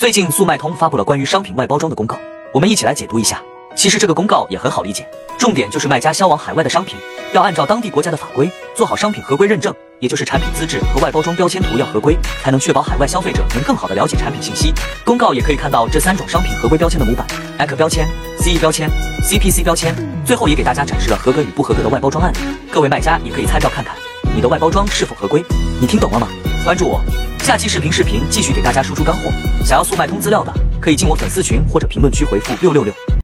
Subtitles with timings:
[0.00, 2.18] 最近速卖通发布了关于商品外包装的公告，
[2.54, 3.38] 我们一起来解读一下。
[3.76, 5.06] 其实这个公告也很好理解，
[5.38, 6.96] 重点就是卖家销往海外的商品
[7.34, 14.72] 要按照当地国家的法规做好商品合规认证，也就是产品资质和外包装标签图要合规，才能确保海外消费者能更好的了解产品信息。
[15.04, 17.26] 公告也可以看到这三种商品合规标签的模板
[17.58, 18.08] ：EC 标签、
[18.38, 18.88] CE 标签、
[19.22, 19.94] CPC 标签。
[20.24, 22.38] 最后也给大家展示了合格与不合格的外包装案例，
[22.72, 23.94] 各位卖家也可以参照看看
[24.34, 25.44] 你的外包装是否合规。
[25.78, 26.26] 你听懂了吗？
[26.64, 27.02] 关注我，
[27.50, 29.22] 下期视频视频继续给大家输出干货。
[29.64, 32.94] 想要速卖通资料的，可以进我粉丝群或者评论区回复六六六。